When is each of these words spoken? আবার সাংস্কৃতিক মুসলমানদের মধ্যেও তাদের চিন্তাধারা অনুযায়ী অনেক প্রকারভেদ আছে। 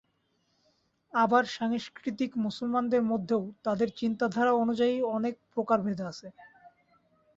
আবার 1.13 1.43
সাংস্কৃতিক 1.51 2.31
মুসলমানদের 2.37 3.03
মধ্যেও 3.03 3.41
তাদের 3.63 3.89
চিন্তাধারা 3.95 4.51
অনুযায়ী 4.53 4.95
অনেক 5.15 5.33
প্রকারভেদ 5.53 5.99
আছে। 6.01 6.27